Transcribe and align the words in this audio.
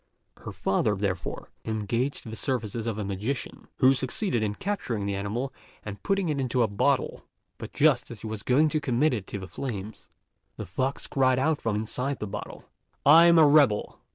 Her 0.37 0.51
father, 0.51 0.95
therefore, 0.95 1.51
engaged 1.63 2.27
the 2.27 2.35
services 2.35 2.87
of 2.87 2.97
a 2.97 3.05
magician, 3.05 3.67
who 3.77 3.93
succeeded 3.93 4.41
in 4.41 4.55
capturing 4.55 5.05
the 5.05 5.13
animal 5.13 5.53
and 5.83 6.01
putting 6.01 6.27
it 6.27 6.39
into 6.41 6.63
a 6.63 6.67
bottle; 6.67 7.23
but 7.59 7.71
just 7.71 8.09
as 8.09 8.21
he 8.21 8.25
was 8.27 8.41
going 8.41 8.67
to 8.69 8.81
commit 8.81 9.13
it 9.13 9.27
to 9.27 9.37
the 9.37 9.47
flames, 9.47 10.09
the 10.57 10.65
fox 10.65 11.05
cried 11.05 11.37
out 11.37 11.61
from 11.61 11.75
inside 11.75 12.17
the 12.17 12.25
bottle, 12.25 12.65
"I'm 13.05 13.37
a 13.37 13.45
rebel!" 13.45 13.99